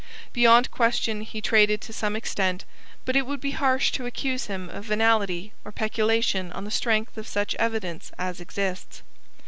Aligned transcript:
Beyond 0.33 0.71
question 0.71 1.21
he 1.21 1.41
traded 1.41 1.79
to 1.81 1.93
some 1.93 2.15
extent, 2.15 2.65
but 3.05 3.15
it 3.15 3.27
would 3.27 3.39
be 3.39 3.51
harsh 3.51 3.91
to 3.91 4.07
accuse 4.07 4.47
him 4.47 4.67
of 4.71 4.85
venality 4.85 5.53
or 5.63 5.71
peculation 5.71 6.51
on 6.53 6.63
the 6.63 6.71
strength 6.71 7.19
of 7.19 7.27
such 7.27 7.53
evidence 7.59 8.11
as 8.17 8.41
exists. 8.41 9.03